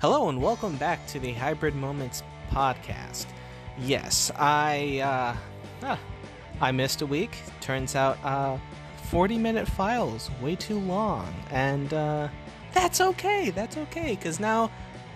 [0.00, 3.26] Hello and welcome back to the Hybrid Moments podcast.
[3.80, 5.36] Yes, I uh,
[5.82, 5.98] ah,
[6.60, 7.36] I missed a week.
[7.60, 8.58] Turns out, uh,
[9.10, 12.28] 40 minute files, way too long, and uh,
[12.72, 13.50] that's okay.
[13.50, 14.70] That's okay because now,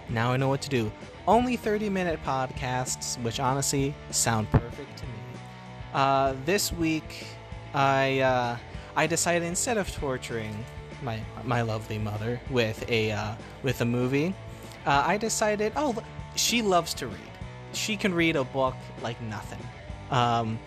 [0.08, 0.90] now I know what to do.
[1.28, 5.12] Only 30 minute podcasts, which honestly sound perfect to me.
[5.94, 7.24] Uh, this week,
[7.72, 8.56] I uh,
[8.96, 10.64] I decided instead of torturing
[11.04, 14.34] my my lovely mother with a uh, with a movie,
[14.86, 15.96] uh, I decided oh
[16.34, 17.18] she loves to read.
[17.72, 19.60] She can read a book like nothing.
[20.10, 20.58] Um,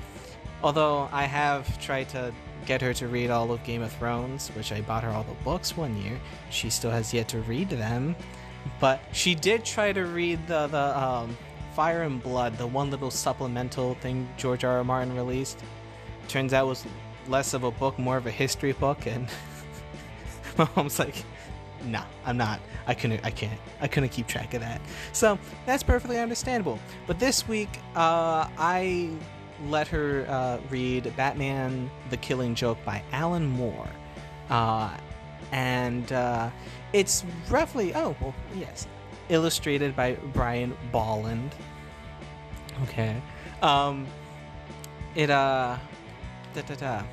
[0.64, 2.34] although I have tried to
[2.66, 5.44] get her to read all of Game of Thrones, which I bought her all the
[5.44, 8.16] books one year, she still has yet to read them.
[8.80, 11.38] But she did try to read the the um,
[11.76, 14.78] Fire and Blood, the one little supplemental thing George R.
[14.78, 14.84] R.
[14.84, 15.62] Martin released.
[16.28, 16.86] Turns out was
[17.28, 19.28] less of a book, more of a history book, and
[20.58, 21.24] my mom's like,
[21.86, 22.60] "Nah, I'm not.
[22.88, 23.24] I couldn't.
[23.24, 23.60] I can't.
[23.82, 24.82] I couldn't keep track of that."
[25.14, 26.80] So that's perfectly understandable.
[27.08, 29.10] But this week, uh, I
[29.68, 33.88] let her uh, read Batman: The Killing Joke by Alan Moore,
[34.50, 34.96] uh,
[35.52, 36.50] and uh,
[36.94, 38.88] it's roughly oh well yes,
[39.30, 41.54] illustrated by Brian Bolland.
[42.84, 43.22] Okay,
[43.62, 44.06] um,
[45.16, 45.78] it uh,
[46.54, 47.04] da da da.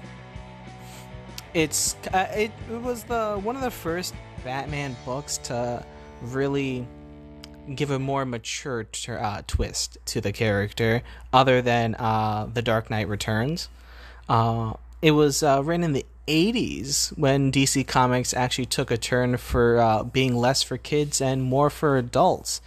[1.54, 4.14] It's uh, it, it was the one of the first
[4.44, 5.84] Batman books to
[6.20, 6.86] really
[7.74, 12.90] give a more mature t- uh, twist to the character, other than uh, The Dark
[12.90, 13.68] Knight Returns.
[14.28, 19.36] Uh, it was uh, written in the 80s when DC Comics actually took a turn
[19.36, 22.60] for uh, being less for kids and more for adults,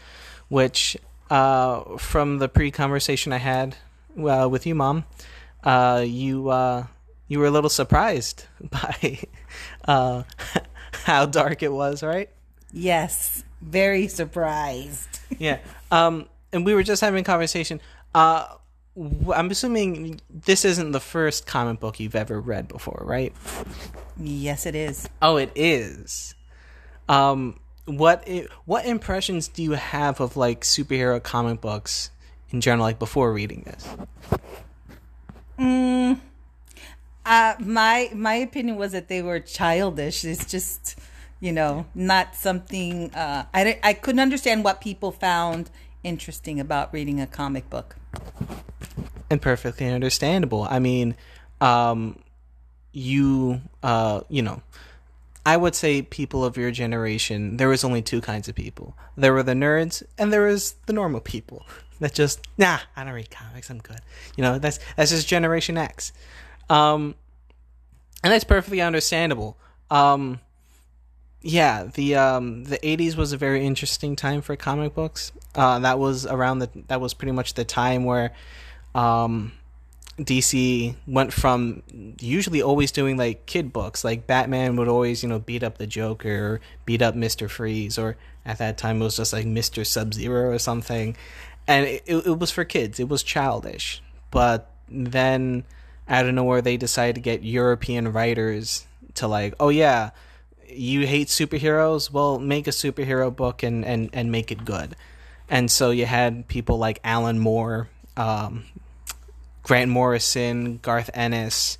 [0.50, 0.98] which,
[1.30, 3.76] uh, from the pre conversation I had
[4.16, 5.06] with you, Mom,
[5.66, 6.52] you
[7.28, 9.20] you were a little surprised by
[11.06, 12.30] how dark it was, right?
[12.74, 15.20] Yes, very surprised.
[15.38, 15.60] yeah.
[15.92, 17.80] Um, and we were just having a conversation.
[18.14, 18.48] Uh,
[19.34, 23.34] I'm assuming this isn't the first comic book you've ever read before, right?
[24.18, 25.08] Yes, it is.
[25.22, 26.34] Oh, it is.
[27.08, 32.10] Um, what i- what impressions do you have of like superhero comic books
[32.50, 33.88] in general, like before reading this?
[35.60, 36.20] Mm,
[37.26, 40.24] uh, my my opinion was that they were childish.
[40.24, 40.98] It's just,
[41.40, 43.14] you know, not something.
[43.14, 45.70] Uh, I I couldn't understand what people found
[46.04, 47.96] interesting about reading a comic book.
[49.30, 50.68] and perfectly understandable.
[50.70, 51.16] I mean,
[51.62, 52.20] um,
[52.92, 54.62] you, uh, you know,
[55.46, 58.96] I would say people of your generation, there was only two kinds of people.
[59.18, 61.66] There were the nerds, and there was the normal people
[62.00, 63.70] that just, nah, I don't read comics.
[63.70, 64.00] I'm good.
[64.38, 66.14] You know, that's that's just Generation X,
[66.70, 67.16] um,
[68.24, 69.58] and that's perfectly understandable.
[69.92, 70.40] Um,
[71.42, 75.32] yeah, the um the '80s was a very interesting time for comic books.
[75.54, 78.34] Uh, that was around the that was pretty much the time where
[78.96, 79.52] um,
[80.18, 81.84] DC went from
[82.20, 85.86] usually always doing like kid books, like Batman would always you know beat up the
[85.86, 89.84] Joker, or beat up Mister Freeze, or at that time it was just like Mister
[89.84, 91.16] Sub Zero or something,
[91.68, 93.00] and it, it was for kids.
[93.00, 95.64] It was childish, but then
[96.08, 98.86] out of nowhere they decided to get European writers
[99.16, 100.12] to like, oh yeah,
[100.68, 102.12] you hate superheroes?
[102.12, 104.96] Well, make a superhero book and and and make it good.
[105.50, 108.66] And so you had people like Alan Moore, um,
[109.64, 111.78] Grant Morrison, Garth Ennis,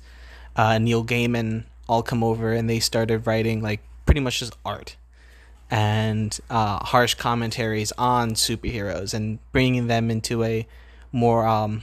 [0.54, 4.96] uh, Neil Gaiman all come over and they started writing like pretty much just art
[5.70, 10.66] and uh, harsh commentaries on superheroes and bringing them into a
[11.12, 11.82] more um,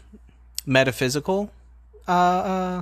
[0.66, 1.52] metaphysical,
[2.08, 2.82] uh, uh,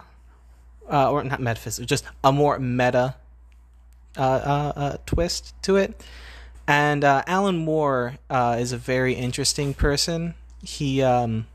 [0.90, 3.16] uh, or not metaphysical, just a more meta
[4.18, 6.04] uh, uh, twist to it.
[6.68, 10.36] And Alan Moore is a very interesting person.
[10.64, 11.48] He, um,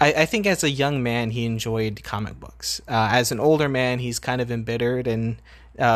[0.00, 2.80] I, I think, as a young man, he enjoyed comic books.
[2.88, 5.36] As an older man, he's kind of embittered, and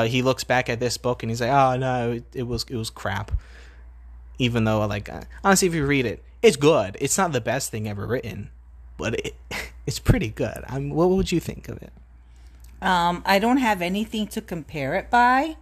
[0.08, 2.76] he looks back at this book and he's like, "Oh no, it, it was it
[2.76, 3.32] was crap."
[4.38, 5.08] Even though, like,
[5.44, 6.96] honestly, if you read it, it's good.
[7.00, 8.50] It's not the best thing ever written,
[8.96, 9.34] but it
[9.86, 10.64] it's pretty good.
[10.68, 11.92] I'm, what would you think of it?
[12.80, 15.56] Um, I don't have anything to compare it by.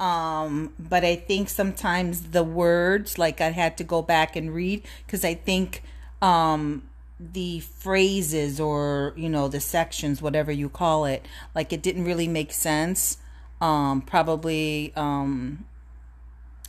[0.00, 4.82] Um, but I think sometimes the words, like I had to go back and read
[5.04, 5.82] because I think
[6.22, 6.88] um,
[7.18, 12.28] the phrases or, you know, the sections, whatever you call it, like it didn't really
[12.28, 13.18] make sense.
[13.60, 15.66] Um, probably um,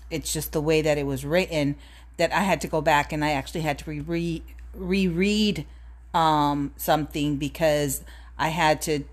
[0.10, 1.78] it's just the way that it was written
[2.18, 4.44] that I had to go back and I actually had to re-
[4.74, 5.66] reread
[6.14, 8.04] um, something because
[8.38, 9.04] I had to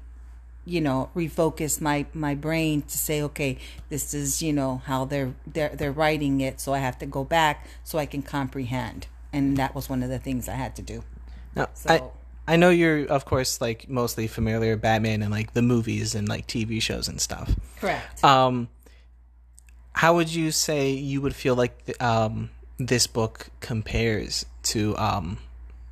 [0.64, 3.56] you know refocus my my brain to say okay
[3.88, 7.24] this is you know how they're they're they're writing it so i have to go
[7.24, 9.06] back so i can comprehend.
[9.32, 11.04] And that was one of the things i had to do.
[11.56, 12.12] Now, So-
[12.46, 16.14] I I know you're of course like mostly familiar with Batman and like the movies
[16.14, 17.54] and like TV shows and stuff.
[17.80, 18.22] correct.
[18.24, 18.68] Um,
[19.92, 25.38] how would you say you would feel like th- um this book compares to um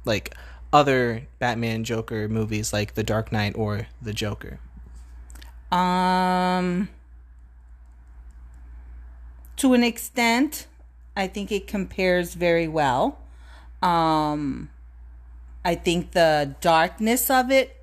[0.04, 0.34] like
[0.76, 4.60] other Batman Joker movies like The Dark Knight or The Joker?
[5.72, 6.90] Um,
[9.56, 10.66] to an extent,
[11.16, 13.18] I think it compares very well.
[13.80, 14.68] Um,
[15.64, 17.74] I think the darkness of it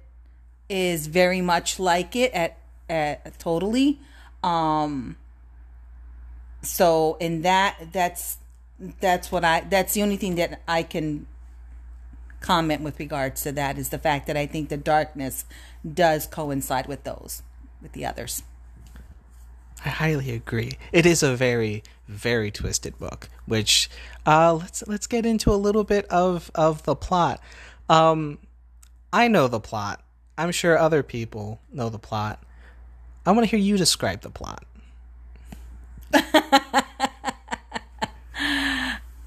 [0.69, 3.99] is very much like it at, at totally.
[4.43, 5.17] Um,
[6.61, 8.37] so in that, that's
[8.99, 11.25] that's what I that's the only thing that I can
[12.43, 15.45] comment with regards to that is the fact that I think the darkness
[15.91, 17.41] does coincide with those
[17.81, 18.43] with the others.
[19.83, 20.73] I highly agree.
[20.91, 23.29] It is a very, very twisted book.
[23.45, 23.89] Which
[24.25, 27.41] uh, let's let's get into a little bit of of the plot.
[27.89, 28.37] Um,
[29.11, 30.03] I know the plot.
[30.37, 32.43] I'm sure other people know the plot.
[33.25, 34.63] I want to hear you describe the plot.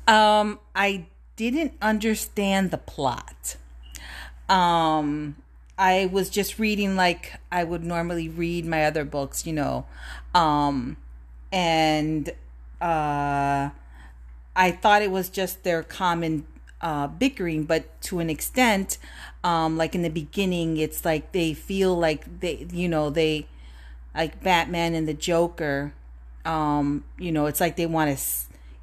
[0.08, 3.56] Um, I didn't understand the plot.
[4.48, 5.36] Um,
[5.78, 9.86] I was just reading like I would normally read my other books, you know.
[10.34, 10.96] Um,
[11.52, 12.30] and
[12.80, 13.70] uh,
[14.56, 16.46] I thought it was just their common
[16.80, 18.98] uh, bickering, but to an extent,
[19.44, 23.46] um, like in the beginning, it's like they feel like they, you know, they
[24.14, 25.92] like Batman and the Joker.
[26.44, 28.22] Um, you know, it's like they want to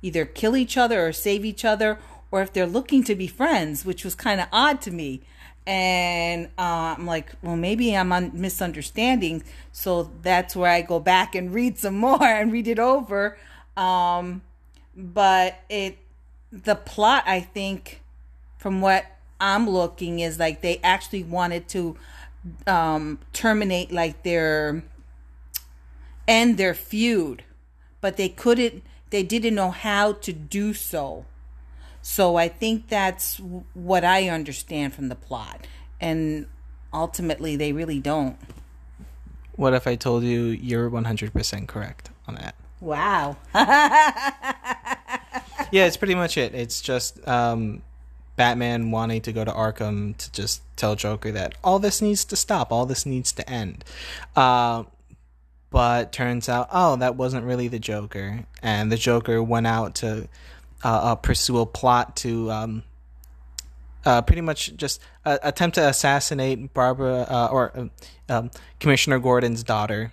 [0.01, 1.97] either kill each other or save each other,
[2.33, 5.21] or if they're looking to be friends, which was kind of odd to me.
[5.67, 9.43] And uh, I'm like, well, maybe I'm un- misunderstanding.
[9.71, 13.37] So that's where I go back and read some more and read it over.
[13.77, 14.41] Um,
[14.97, 15.99] but it,
[16.51, 18.01] the plot, I think,
[18.57, 19.05] from what
[19.39, 21.97] I'm looking, is like they actually wanted to
[22.65, 24.83] um, terminate like their
[26.27, 27.43] end their feud,
[28.01, 28.81] but they couldn't.
[29.11, 31.25] They didn't know how to do so.
[32.03, 33.37] So I think that's
[33.73, 35.65] what I understand from the plot,
[36.01, 36.47] and
[36.93, 38.35] ultimately they really don't.
[39.55, 42.55] What if I told you you're 100% correct on that?
[42.81, 43.37] Wow.
[43.55, 44.33] yeah,
[45.85, 46.53] it's pretty much it.
[46.53, 47.81] It's just um,
[48.35, 52.35] Batman wanting to go to Arkham to just tell Joker that all this needs to
[52.35, 53.85] stop, all this needs to end.
[54.35, 54.83] Uh,
[55.69, 60.27] but turns out, oh, that wasn't really the Joker, and the Joker went out to
[60.83, 62.83] uh, uh, pursue a plot to um,
[64.05, 67.91] uh, pretty much just uh, attempt to assassinate Barbara uh, or um,
[68.29, 70.11] um, Commissioner Gordon's daughter.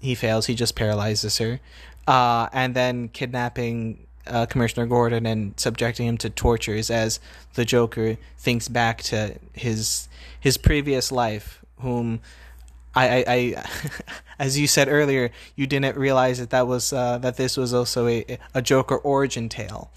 [0.00, 0.46] He fails.
[0.46, 1.60] He just paralyzes her,
[2.06, 7.20] uh, and then kidnapping uh, Commissioner Gordon and subjecting him to tortures as
[7.54, 12.20] the Joker thinks back to his his previous life, whom.
[12.94, 13.64] I, I, I
[14.40, 18.38] as you said earlier, you didn't realize that that was that this was also a
[18.54, 19.90] a Joker origin tale.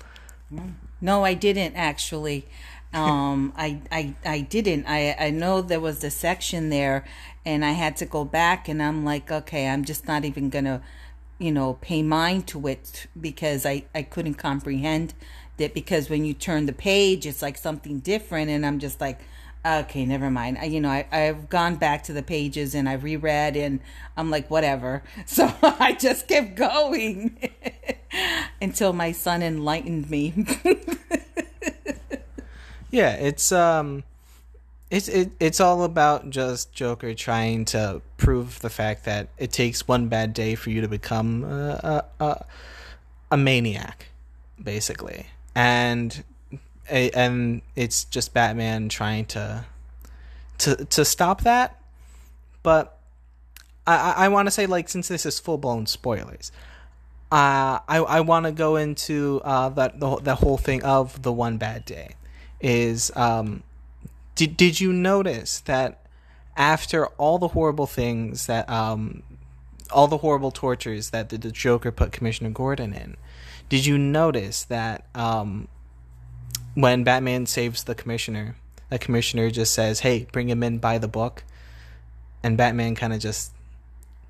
[1.00, 2.46] No, I didn't actually.
[2.94, 4.86] Um, I, I, I didn't.
[4.86, 7.06] I, I know there was a section there,
[7.46, 10.82] and I had to go back, and I'm like, okay, I'm just not even gonna,
[11.40, 15.14] you know, pay mind to it because I, I couldn't comprehend
[15.58, 19.22] that because when you turn the page, it's like something different, and I'm just like,
[19.66, 20.58] okay, never mind.
[20.60, 23.80] I, you know, I, I've gone back to the pages and I've reread, and
[24.18, 25.04] I'm like, whatever.
[25.26, 27.40] So I just kept going
[28.62, 30.46] until my son enlightened me.
[32.92, 34.04] Yeah, it's um,
[34.90, 39.88] it's it, it's all about just Joker trying to prove the fact that it takes
[39.88, 42.46] one bad day for you to become a a, a,
[43.32, 44.08] a maniac,
[44.62, 46.24] basically, and
[46.90, 49.66] and it's just Batman trying to
[50.60, 51.82] to to stop that,
[52.62, 53.00] but
[53.88, 56.52] I I, want to say like since this is full blown spoilers.
[57.32, 61.32] Uh, I I want to go into uh, that the the whole thing of the
[61.32, 62.16] one bad day
[62.60, 63.64] is um
[64.36, 66.06] did did you notice that
[66.58, 69.24] after all the horrible things that um
[69.92, 73.16] all the horrible tortures that the, the Joker put Commissioner Gordon in,
[73.70, 75.70] did you notice that um
[76.74, 78.56] when Batman saves the commissioner,
[78.90, 81.44] the commissioner just says, "Hey, bring him in by the book,"
[82.44, 83.52] and Batman kind of just,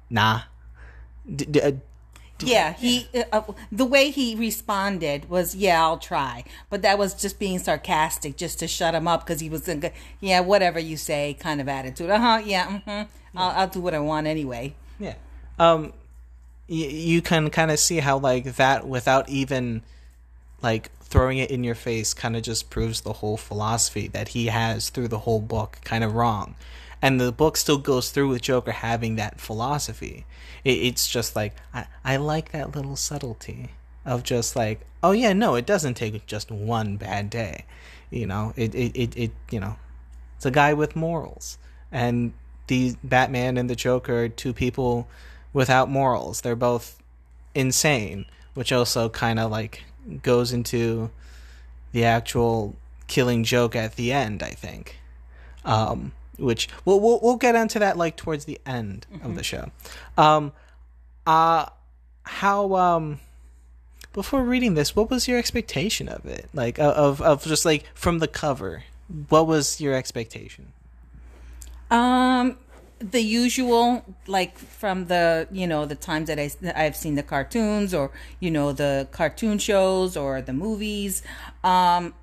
[0.10, 0.42] nah.
[1.34, 1.72] D- d- uh,
[2.44, 7.14] Yeah, he uh, uh, the way he responded was, "Yeah, I'll try," but that was
[7.14, 10.98] just being sarcastic, just to shut him up because he was, in, yeah, whatever you
[10.98, 12.10] say, kind of attitude.
[12.10, 12.42] Uh huh.
[12.44, 12.80] Yeah.
[12.86, 13.38] Mm-hmm.
[13.38, 14.76] I'll, I'll do what I want anyway.
[15.00, 15.16] Yeah.
[15.60, 15.94] Um,
[16.68, 19.84] you, you can kind of see how like that without even
[20.62, 24.48] like throwing it in your face kind of just proves the whole philosophy that he
[24.48, 26.56] has through the whole book kind of wrong
[27.02, 30.26] and the book still goes through with joker having that philosophy.
[30.64, 33.72] It, it's just like I, I like that little subtlety
[34.06, 37.66] of just like oh yeah no it doesn't take just one bad day.
[38.10, 39.78] You know it it, it, it you know
[40.36, 41.58] it's a guy with morals.
[41.92, 42.34] And
[42.68, 45.08] the batman and the joker are two people
[45.54, 46.42] without morals.
[46.42, 47.02] They're both
[47.54, 49.84] insane which also kind of like
[50.22, 51.10] goes into
[51.92, 52.76] the actual
[53.08, 54.44] killing joke at the end.
[54.44, 55.00] I think,
[55.66, 56.12] um,
[56.42, 59.26] which we'll, we'll we'll get into that like towards the end mm-hmm.
[59.26, 59.72] of the show.
[60.18, 60.52] Um,
[61.26, 61.68] uh,
[62.24, 63.20] how um,
[64.14, 66.50] before reading this, what was your expectation of it?
[66.54, 68.84] Like of of just like from the cover,
[69.30, 70.74] what was your expectation?
[71.90, 72.58] Um,
[73.00, 77.94] the usual like from the you know the times that I I've seen the cartoons
[77.94, 81.24] or you know the cartoon shows or the movies
[81.64, 82.14] um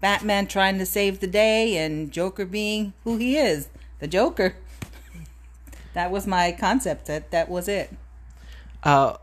[0.00, 4.56] Batman trying to save the day and Joker being who he is the Joker.
[5.94, 7.94] That was my concept that that was it.
[8.82, 9.18] Uh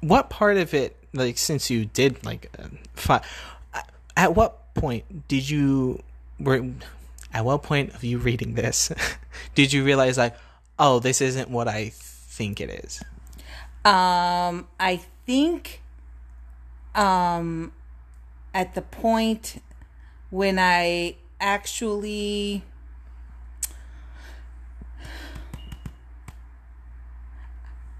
[0.00, 3.22] what part of it like since you did like uh, fi-
[4.16, 6.02] at what point did you
[6.38, 6.64] were
[7.32, 8.90] at what point of you reading this
[9.54, 10.34] did you realize like
[10.78, 13.02] oh this isn't what i think it is?
[13.84, 15.82] Um i think
[16.94, 17.72] um
[18.54, 19.62] at the point
[20.30, 22.62] when i actually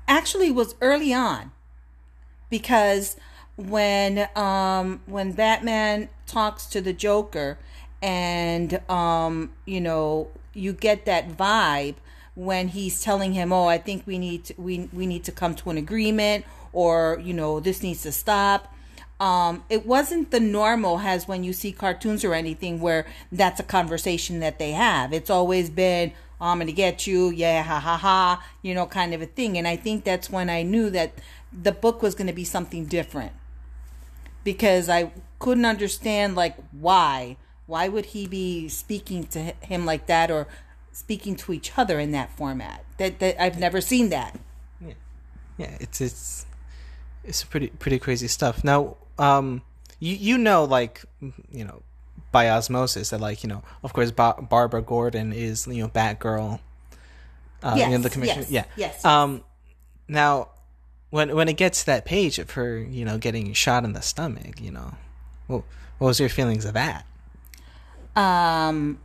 [0.06, 1.50] actually was early on
[2.48, 3.16] because
[3.56, 7.58] when um when batman talks to the joker
[8.02, 11.96] and um, you know you get that vibe
[12.34, 15.54] when he's telling him, "Oh, I think we need to, we we need to come
[15.56, 18.72] to an agreement," or you know, this needs to stop.
[19.20, 23.62] Um, it wasn't the normal as when you see cartoons or anything where that's a
[23.62, 25.12] conversation that they have.
[25.12, 29.12] It's always been, oh, "I'm gonna get you," yeah, ha ha ha, you know, kind
[29.12, 29.58] of a thing.
[29.58, 31.12] And I think that's when I knew that
[31.52, 33.32] the book was going to be something different
[34.44, 37.36] because I couldn't understand like why
[37.66, 40.48] why would he be speaking to him like that or
[40.92, 42.84] speaking to each other in that format?
[42.98, 44.38] That that I've never seen that.
[44.80, 44.94] Yeah,
[45.58, 46.46] yeah, it's it's
[47.24, 48.64] it's pretty pretty crazy stuff.
[48.64, 49.62] Now, um,
[49.98, 51.04] you you know, like
[51.50, 51.82] you know,
[52.32, 56.60] by osmosis that like you know, of course, ba- Barbara Gordon is you know Batgirl.
[57.62, 58.38] Uh, yes, you know, the commission.
[58.38, 58.64] Yes, yeah.
[58.76, 59.04] Yes.
[59.04, 59.44] Um,
[60.08, 60.48] now,
[61.10, 64.00] when when it gets to that page of her, you know, getting shot in the
[64.00, 64.94] stomach, you know,
[65.48, 65.64] well,
[65.98, 67.04] what was your feelings of that?
[68.16, 68.98] Um,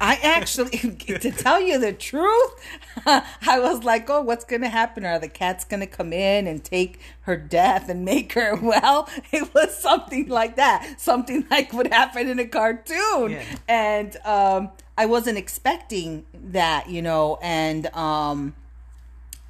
[0.00, 2.52] I actually, to tell you the truth,
[3.06, 5.04] I was like, oh, what's going to happen?
[5.04, 9.08] Are the cats going to come in and take her death and make her well?
[9.32, 13.32] It was something like that, something like would happen in a cartoon.
[13.32, 13.44] Yeah.
[13.68, 18.54] And um, I wasn't expecting that, you know, and um,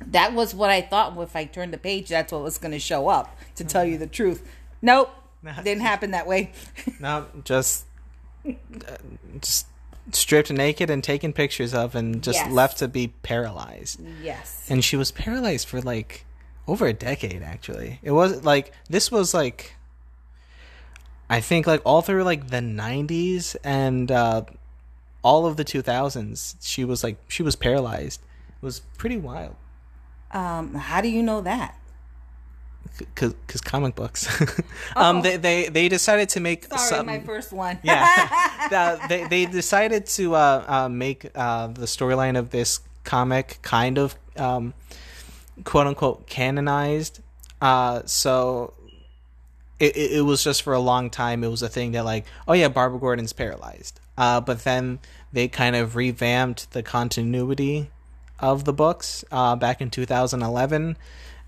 [0.06, 1.18] that was what I thought.
[1.18, 3.98] If I turned the page, that's what was going to show up, to tell you
[3.98, 4.46] the truth.
[4.82, 5.10] Nope
[5.62, 6.52] didn't happen that way.
[7.00, 7.86] no, just
[8.46, 8.52] uh,
[9.40, 9.66] just
[10.12, 12.52] stripped naked and taken pictures of and just yes.
[12.52, 14.00] left to be paralyzed.
[14.22, 14.66] Yes.
[14.68, 16.26] And she was paralyzed for like
[16.66, 18.00] over a decade actually.
[18.02, 19.76] It was like this was like
[21.28, 24.42] I think like all through like the 90s and uh
[25.22, 28.20] all of the 2000s she was like she was paralyzed.
[28.48, 29.56] It was pretty wild.
[30.32, 31.78] Um how do you know that?
[32.98, 34.28] Because comic books.
[34.96, 35.22] um, oh.
[35.22, 37.78] they, they they decided to make sorry some, my first one.
[37.82, 43.98] yeah, they they decided to uh, uh, make uh, the storyline of this comic kind
[43.98, 44.74] of um,
[45.64, 47.20] quote unquote canonized.
[47.60, 48.74] Uh, so
[49.78, 51.44] it, it, it was just for a long time.
[51.44, 54.00] It was a thing that like, oh yeah, Barbara Gordon's paralyzed.
[54.16, 55.00] Uh, but then
[55.32, 57.90] they kind of revamped the continuity
[58.38, 60.96] of the books uh, back in 2011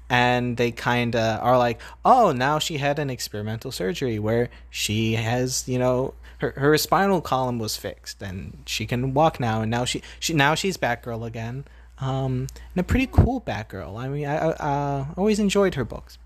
[0.09, 5.15] and they kind of are like, oh, now she had an experimental surgery where she
[5.15, 9.71] has, you know, her her spinal column was fixed and she can walk now, and
[9.71, 11.65] now she she now she's Batgirl again,
[11.99, 13.99] um, and a pretty cool Batgirl.
[13.99, 16.19] I mean, I, I uh, always enjoyed her books.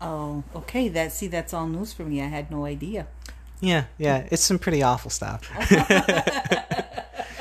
[0.00, 0.88] Oh, okay.
[0.88, 2.20] That see, that's all news for me.
[2.20, 3.06] I had no idea.
[3.60, 5.50] Yeah, yeah, it's some pretty awful stuff.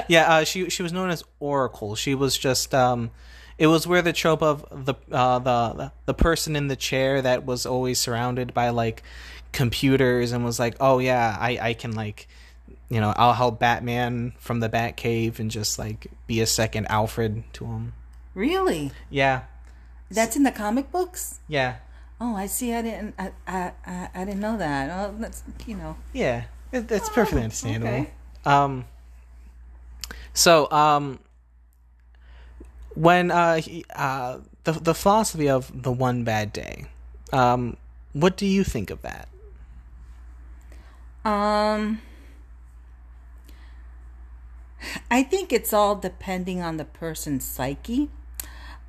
[0.08, 1.96] yeah, uh, she she was known as Oracle.
[1.96, 3.12] She was just um,
[3.58, 7.46] it was where the trope of the uh, the the person in the chair that
[7.46, 9.02] was always surrounded by like
[9.52, 12.28] computers and was like, oh yeah, I I can like
[12.90, 17.44] you know I'll help Batman from the Batcave and just like be a second Alfred
[17.54, 17.94] to him.
[18.34, 18.92] Really?
[19.10, 19.44] Yeah,
[20.12, 21.40] That's in the comic books?
[21.48, 21.76] yeah,
[22.20, 22.74] Oh, I see.
[22.74, 23.16] I didn't.
[23.20, 24.90] I I I, I didn't know that.
[24.90, 25.96] Oh, that's you know.
[26.14, 26.44] yeah.
[26.72, 27.94] It, it's perfectly Oh, understandable.
[27.94, 28.12] okay.
[28.46, 28.86] Um.
[30.34, 31.20] So um.
[32.96, 36.86] When uh, he, uh the the philosophy of the one bad day,
[37.32, 37.78] um,
[38.14, 39.28] what do you think of that?
[41.24, 42.02] Um,
[45.10, 48.10] I think it's all depending on the person's psyche.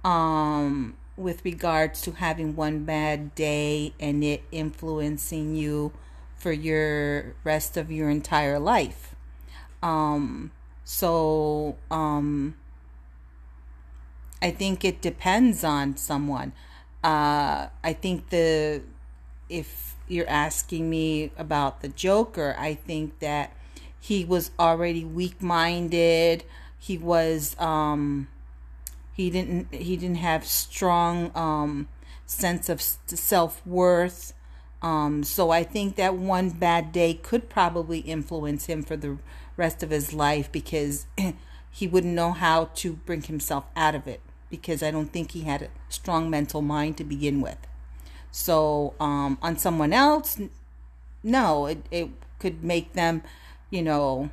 [0.05, 5.93] Um, with regards to having one bad day and it influencing you
[6.37, 9.15] for your rest of your entire life.
[9.83, 10.53] Um,
[10.85, 12.55] so um,
[14.43, 16.53] I think it depends on someone.
[17.03, 18.83] Uh, I think the
[19.49, 23.53] if you're asking me about the Joker, I think that
[23.99, 26.45] he was already weak-minded.
[26.79, 28.29] He was um
[29.15, 31.89] he didn't he didn't have strong um
[32.27, 34.33] sense of self-worth.
[34.83, 39.19] Um so I think that one bad day could probably influence him for the
[39.57, 41.07] rest of his life because
[41.71, 44.21] he wouldn't know how to bring himself out of it
[44.61, 47.59] because I don't think he had a strong mental mind to begin with.
[48.31, 50.41] So um, on someone else,
[51.23, 53.23] no, it, it could make them,
[53.71, 54.31] you know,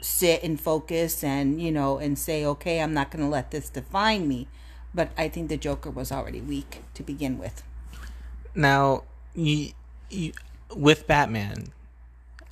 [0.00, 3.68] sit and focus and, you know, and say, okay, I'm not going to let this
[3.68, 4.48] define me.
[4.94, 7.62] But I think the Joker was already weak to begin with.
[8.54, 9.04] Now,
[9.34, 9.72] you,
[10.10, 10.32] you
[10.74, 11.72] with Batman,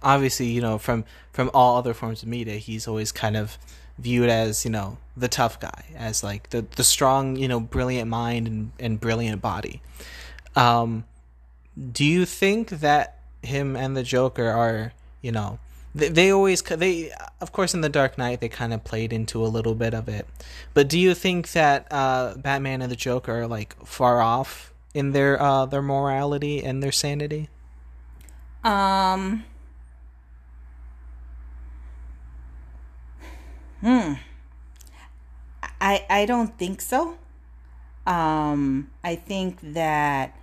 [0.02, 3.58] obviously, you know from from all other forms of media, he's always kind of
[3.98, 8.08] viewed as you know the tough guy, as like the the strong, you know, brilliant
[8.10, 9.82] mind and, and brilliant body.
[10.56, 11.04] Um,
[11.92, 15.58] do you think that him and the Joker are, you know,
[15.94, 17.10] they, they always they
[17.40, 20.08] of course in the Dark Knight they kind of played into a little bit of
[20.08, 20.26] it,
[20.74, 25.12] but do you think that uh, Batman and the Joker are like far off in
[25.12, 27.48] their uh, their morality and their sanity?
[28.62, 29.44] Um,
[33.80, 34.14] hmm.
[35.80, 37.16] I I don't think so.
[38.06, 40.36] Um, I think that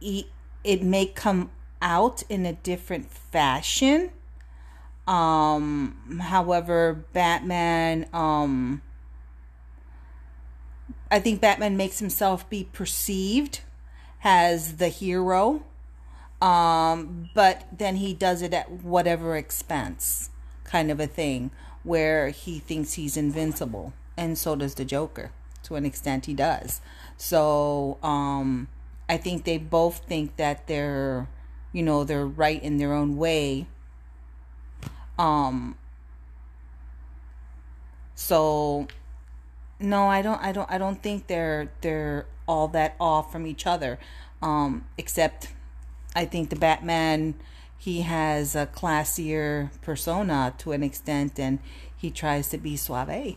[0.00, 0.26] it,
[0.64, 4.10] it may come out in a different fashion.
[5.06, 8.82] Um, however, Batman, um,
[11.10, 13.60] I think Batman makes himself be perceived
[14.24, 15.62] as the hero
[16.42, 20.30] um but then he does it at whatever expense
[20.64, 21.50] kind of a thing
[21.82, 25.30] where he thinks he's invincible and so does the joker
[25.62, 26.80] to an extent he does.
[27.16, 28.68] So um
[29.08, 31.28] i think they both think that they're
[31.72, 33.66] you know they're right in their own way.
[35.18, 35.76] Um
[38.14, 38.86] so
[39.78, 43.66] no i don't i don't i don't think they're they're all that off from each
[43.66, 43.98] other.
[44.42, 45.48] Um except
[46.14, 47.34] I think the Batman
[47.78, 51.58] he has a classier persona to an extent, and
[51.96, 53.36] he tries to be suave.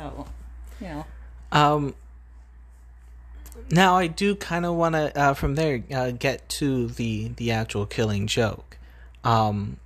[0.00, 0.26] So,
[0.80, 1.06] you know,
[1.52, 1.94] Um,
[3.70, 7.50] now I do kind of want to uh, from there uh, get to the the
[7.50, 8.78] actual killing joke.
[9.24, 9.76] Um,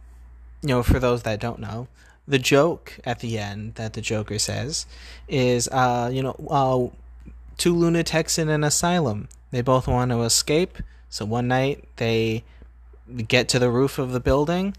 [0.62, 1.88] you know, for those that don't know,
[2.28, 4.86] the joke at the end that the Joker says
[5.26, 6.94] is, uh, you know, uh,
[7.56, 9.28] two lunatics in an asylum.
[9.50, 10.78] They both want to escape.
[11.10, 12.44] So one night they
[13.26, 14.76] get to the roof of the building,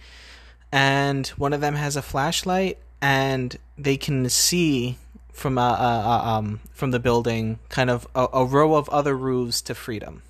[0.71, 4.97] and one of them has a flashlight, and they can see
[5.35, 9.15] from uh, uh, uh, um from the building kind of a, a row of other
[9.15, 10.23] roofs to freedom.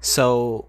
[0.00, 0.66] So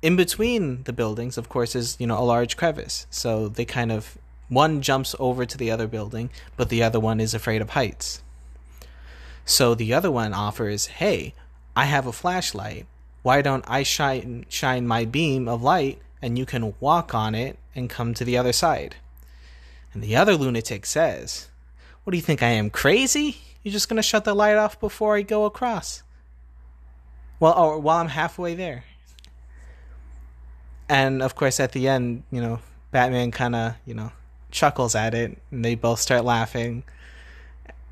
[0.00, 3.06] in between the buildings, of course, is you know a large crevice.
[3.10, 4.16] So they kind of
[4.48, 8.22] one jumps over to the other building, but the other one is afraid of heights.
[9.44, 11.34] So the other one offers, "Hey,
[11.74, 12.86] I have a flashlight.
[13.22, 17.58] Why don't I shine shine my beam of light and you can walk on it
[17.74, 18.94] and come to the other side?"
[19.92, 21.49] And the other lunatic says,
[22.10, 23.36] "What do you think I am crazy?
[23.62, 26.02] You're just to shut the light off before I go across?"
[27.38, 28.82] Well, or while I'm halfway there.
[30.88, 32.58] And of course at the end, you know,
[32.90, 34.10] Batman kind of, you know,
[34.50, 36.82] chuckles at it and they both start laughing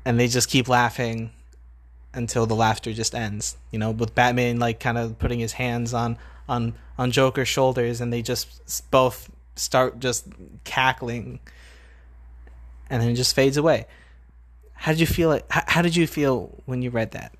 [0.03, 1.31] and they just keep laughing
[2.13, 5.93] until the laughter just ends you know with batman like kind of putting his hands
[5.93, 6.17] on
[6.49, 10.27] on on joker's shoulders and they just both start just
[10.65, 11.39] cackling
[12.89, 13.85] and then it just fades away
[14.79, 15.31] how did you feel?
[15.33, 17.33] It, how, how did you feel when you read that?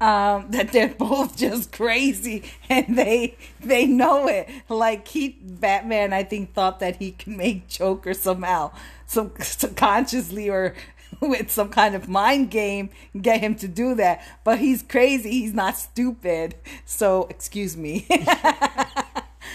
[0.00, 4.48] um, that they're both just crazy and they they know it.
[4.68, 8.72] Like he Batman, I think thought that he can make Joker somehow,
[9.06, 10.74] some subconsciously or
[11.20, 12.90] with some kind of mind game
[13.20, 14.22] get him to do that.
[14.44, 15.30] But he's crazy.
[15.30, 16.56] He's not stupid.
[16.84, 18.06] So excuse me.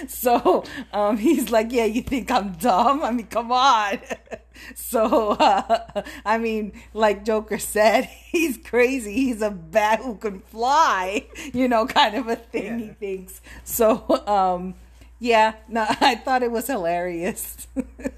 [0.08, 3.04] so um, he's like, yeah, you think I'm dumb?
[3.04, 4.00] I mean, come on.
[4.76, 9.14] so uh, I mean, like Joker said, he's crazy.
[9.14, 11.28] He's a bat who can fly.
[11.54, 12.80] You know, kind of a thing.
[12.80, 12.86] Yeah.
[12.86, 14.24] He thinks so.
[14.28, 14.76] Um,
[15.20, 17.68] yeah, no, I thought it was hilarious.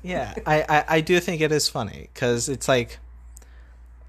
[0.03, 2.99] yeah, I, I, I do think it is funny because it's like,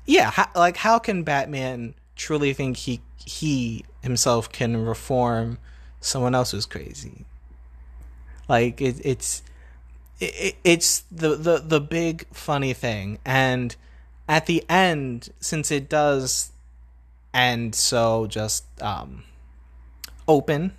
[0.06, 5.58] yeah, how, like how can Batman truly think he he himself can reform
[6.00, 7.24] someone else who's crazy?
[8.48, 9.42] Like it, it's
[10.20, 13.74] it, it's the, the the big funny thing, and
[14.28, 16.52] at the end, since it does
[17.33, 19.24] end so just um,
[20.28, 20.72] open,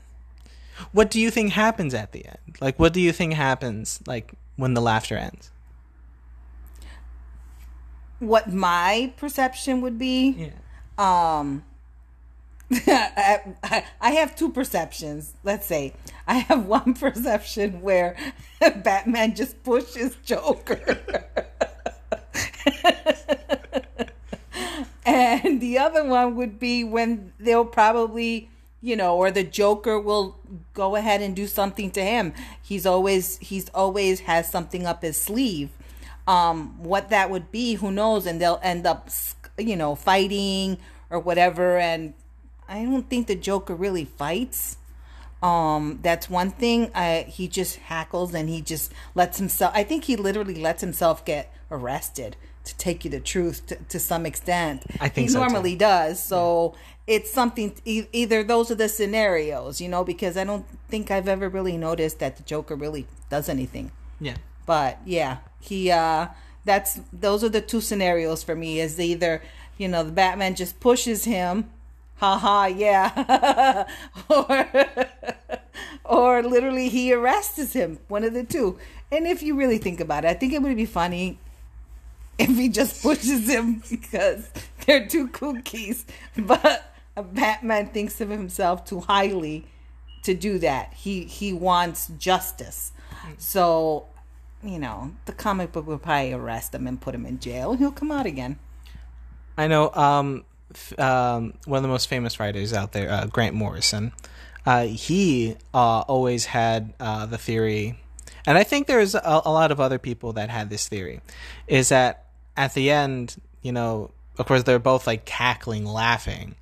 [0.91, 2.58] what do you think happens at the end?
[2.62, 5.51] Like, what do you think happens like when the laughter ends?
[8.19, 10.30] What my perception would be?
[10.38, 10.49] Yeah.
[10.97, 11.63] Um
[12.88, 15.34] I, have two perceptions.
[15.43, 15.93] Let's say
[16.28, 18.15] I have one perception where
[18.60, 20.99] Batman just pushes Joker,
[25.06, 28.49] and the other one would be when they'll probably,
[28.82, 30.39] you know, or the Joker will
[30.73, 32.34] go ahead and do something to him.
[32.63, 35.69] He's always he's always has something up his sleeve.
[36.28, 38.25] Um, what that would be, who knows?
[38.25, 39.10] And they'll end up,
[39.60, 40.80] you know, fighting
[41.12, 42.15] or whatever, and
[42.67, 44.78] I don't think the Joker really fights.
[45.43, 46.91] Um, that's one thing.
[46.93, 49.71] Uh, he just hackles and he just lets himself.
[49.75, 53.99] I think he literally lets himself get arrested to take you the truth to, to
[53.99, 54.84] some extent.
[54.99, 55.80] I think he so normally too.
[55.80, 56.23] does.
[56.23, 56.73] So
[57.08, 57.15] yeah.
[57.17, 57.75] it's something.
[57.86, 61.78] E- either those are the scenarios, you know, because I don't think I've ever really
[61.78, 63.91] noticed that the Joker really does anything.
[64.19, 64.38] Yeah.
[64.65, 65.91] But yeah, he.
[65.91, 66.30] uh
[66.63, 68.80] That's those are the two scenarios for me.
[68.80, 69.43] Is either
[69.78, 71.69] you know the Batman just pushes him
[72.15, 73.88] haha, yeah.
[74.30, 74.67] or,
[76.06, 78.78] or literally he arrests him, one of the two.
[79.12, 81.39] And if you really think about it, I think it would be funny
[82.38, 84.49] if he just pushes him because
[84.86, 86.06] they're two cookies.
[86.38, 86.93] But
[87.32, 89.65] Batman thinks of himself too highly
[90.23, 90.93] to do that.
[90.93, 92.91] He he wants justice.
[93.38, 94.06] So,
[94.62, 97.73] you know, the comic book will probably arrest him and put him in jail.
[97.73, 98.60] He'll come out again.
[99.58, 99.91] I know.
[99.93, 100.43] Um,
[101.00, 104.12] um, one of the most famous writers out there, uh, Grant Morrison.
[104.66, 108.00] Uh, he uh, always had uh, the theory,
[108.48, 111.22] and I think there's a, a, lot of other people that had this theory,
[111.68, 112.26] is that
[112.58, 116.56] at the end, you know, of course they're both like cackling, laughing,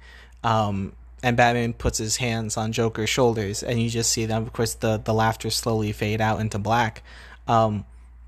[0.44, 4.44] um, and Batman puts his hands on Joker's shoulders, and you just see them.
[4.44, 7.04] Of course, the the laughter slowly fade out into black.
[7.48, 7.86] Um,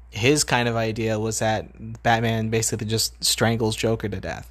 [0.09, 4.49] his kind of idea was that Batman basically just strangles Joker to death.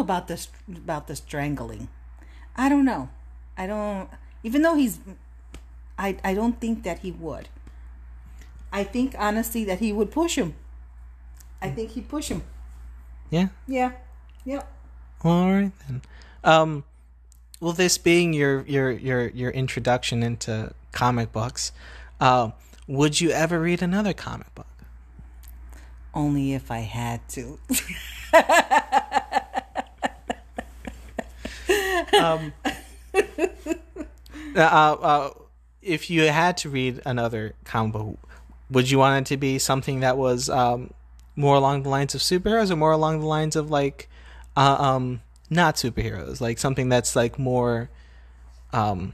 [0.00, 1.88] Know about this about the strangling.
[2.56, 3.10] I don't know.
[3.58, 4.08] I don't.
[4.42, 4.98] Even though he's,
[5.98, 7.50] I I don't think that he would.
[8.72, 10.54] I think honestly that he would push him.
[11.60, 12.44] I think he'd push him.
[13.28, 13.48] Yeah.
[13.68, 13.92] Yeah.
[14.46, 14.72] Yep.
[15.22, 16.00] All right then.
[16.44, 16.84] Um,
[17.60, 21.72] well, this being your your your your introduction into comic books,
[22.20, 22.52] uh,
[22.86, 24.66] would you ever read another comic book?
[26.14, 27.58] Only if I had to.
[32.20, 32.52] um,
[34.56, 35.30] uh, uh,
[35.82, 38.18] if you had to read another comic book,
[38.70, 40.92] would you want it to be something that was um,
[41.36, 44.08] more along the lines of superheroes, or more along the lines of like
[44.56, 47.90] uh, um, not superheroes, like something that's like more
[48.72, 49.12] um,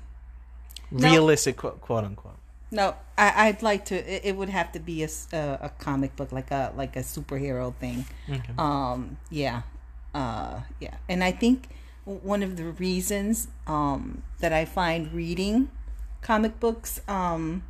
[0.90, 2.34] realistic, quote, quote unquote?
[2.70, 3.94] No, I, would like to.
[3.94, 7.00] It, it, would have to be a, a, a, comic book, like a like a
[7.00, 8.04] superhero thing.
[8.28, 8.52] Okay.
[8.58, 9.62] Um, yeah,
[10.14, 11.68] uh, yeah, and I think
[12.06, 15.70] one of the reasons um, that I find reading
[16.22, 17.64] comic books um,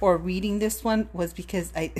[0.00, 1.92] or reading this one was because I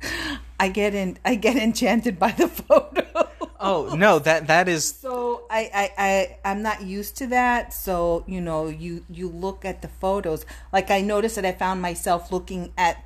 [0.60, 3.28] I get in I get enchanted by the photo.
[3.60, 7.72] oh no, that that is so I, I I I'm not used to that.
[7.74, 10.46] So you know you you look at the photos.
[10.72, 13.04] Like I noticed that I found myself looking at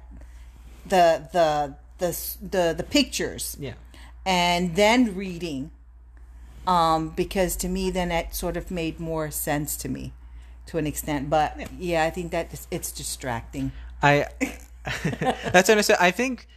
[0.87, 3.57] the the the the the pictures.
[3.59, 3.75] Yeah.
[4.25, 5.73] And then reading,
[6.67, 10.13] um, because to me then that sort of made more sense to me,
[10.67, 11.31] to an extent.
[11.31, 13.73] But yeah, yeah I think that it's distracting.
[14.03, 14.27] I
[15.53, 15.97] that's understood.
[16.01, 16.49] I think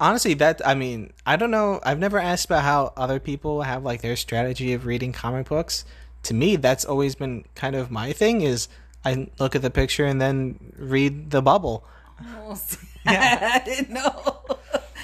[0.00, 1.80] honestly, that I mean, I don't know.
[1.84, 5.84] I've never asked about how other people have like their strategy of reading comic books.
[6.24, 8.40] To me, that's always been kind of my thing.
[8.40, 8.68] Is
[9.04, 11.84] I look at the picture and then read the bubble.
[13.06, 13.52] yeah.
[13.54, 14.42] I didn't know.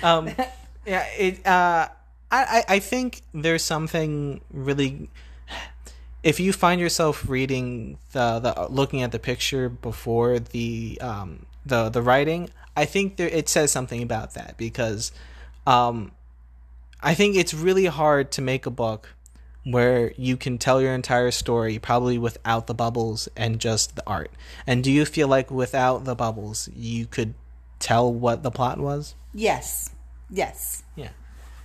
[0.02, 0.30] um,
[0.84, 1.46] yeah, it.
[1.46, 1.88] Uh,
[2.44, 5.10] I, I think there's something really.
[6.22, 11.88] If you find yourself reading the, the looking at the picture before the um, the
[11.88, 15.12] the writing, I think there, it says something about that because
[15.66, 16.12] um,
[17.02, 19.14] I think it's really hard to make a book
[19.64, 24.30] where you can tell your entire story probably without the bubbles and just the art.
[24.66, 27.34] And do you feel like without the bubbles you could
[27.80, 29.16] tell what the plot was?
[29.34, 29.90] Yes.
[30.30, 30.84] Yes.
[30.94, 31.10] Yeah.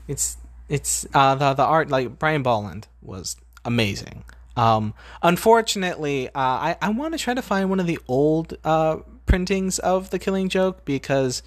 [0.08, 0.38] It's
[0.72, 4.24] it's uh the the art like Brian Bolland was amazing.
[4.56, 8.98] Um unfortunately, uh I I want to try to find one of the old uh
[9.26, 11.44] printings of the Killing Joke because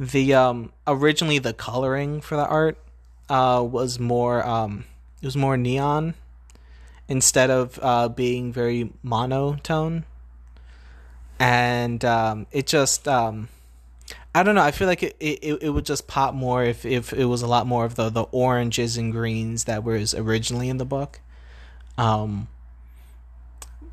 [0.00, 2.76] the um originally the coloring for the art
[3.28, 4.84] uh was more um
[5.22, 6.14] it was more neon
[7.08, 10.04] instead of uh being very monotone
[11.38, 13.48] and um it just um
[14.34, 14.62] I don't know.
[14.62, 17.46] I feel like it, it, it would just pop more if, if it was a
[17.46, 21.20] lot more of the, the oranges and greens that was originally in the book.
[21.96, 22.48] Um,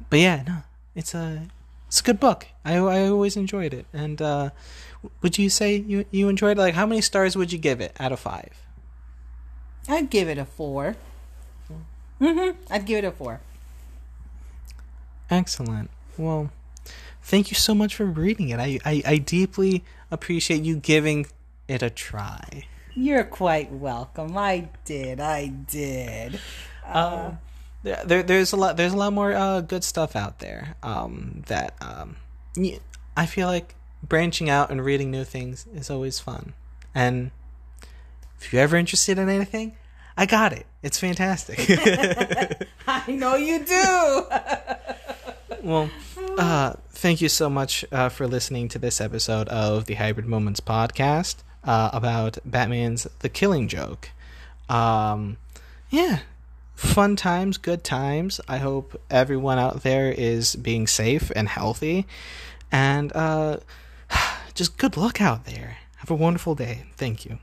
[0.09, 0.57] but yeah, no,
[0.95, 1.43] it's a
[1.87, 2.47] it's a good book.
[2.65, 3.85] I I always enjoyed it.
[3.93, 4.49] And uh,
[5.21, 6.61] would you say you you enjoyed it?
[6.61, 8.65] Like, how many stars would you give it out of five?
[9.87, 10.95] I'd give it a four.
[12.19, 12.61] Mm-hmm.
[12.71, 13.41] I'd give it a four.
[15.29, 15.89] Excellent.
[16.17, 16.51] Well,
[17.23, 18.59] thank you so much for reading it.
[18.59, 21.25] I, I, I deeply appreciate you giving
[21.67, 22.65] it a try.
[22.93, 24.37] You're quite welcome.
[24.37, 25.19] I did.
[25.19, 26.39] I did.
[26.85, 27.31] Uh,
[27.83, 28.77] there, there's a lot.
[28.77, 30.75] There's a lot more uh, good stuff out there.
[30.83, 32.17] Um, that um,
[33.15, 36.53] I feel like branching out and reading new things is always fun.
[36.93, 37.31] And
[38.39, 39.77] if you're ever interested in anything,
[40.17, 40.65] I got it.
[40.83, 41.59] It's fantastic.
[42.87, 44.25] I know you do.
[45.63, 45.89] well,
[46.37, 50.59] uh, thank you so much uh, for listening to this episode of the Hybrid Moments
[50.59, 54.09] podcast uh, about Batman's The Killing Joke.
[54.69, 55.37] Um,
[55.89, 56.19] yeah,
[56.75, 58.39] fun times, good times.
[58.47, 62.07] I hope everyone out there is being safe and healthy.
[62.71, 63.57] And uh,
[64.53, 65.77] just good luck out there.
[65.97, 66.85] Have a wonderful day.
[66.97, 67.39] Thank you.